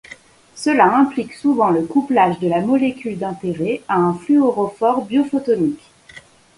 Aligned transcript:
Cela 0.55 0.95
implique 0.95 1.31
souvent 1.35 1.69
le 1.69 1.83
couplage 1.85 2.39
de 2.39 2.47
la 2.47 2.61
molécule 2.61 3.19
d'intérêt 3.19 3.83
à 3.87 3.97
un 3.99 4.15
fluorophore 4.15 5.05
biophotonique. 5.05 5.91